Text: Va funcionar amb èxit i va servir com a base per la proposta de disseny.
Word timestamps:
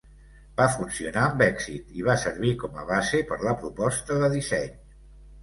Va 0.59 0.65
funcionar 0.75 1.25
amb 1.25 1.43
èxit 1.47 1.91
i 1.99 2.07
va 2.07 2.15
servir 2.23 2.55
com 2.65 2.81
a 2.85 2.87
base 2.93 3.21
per 3.33 3.39
la 3.45 3.55
proposta 3.61 4.19
de 4.27 4.33
disseny. 4.39 4.69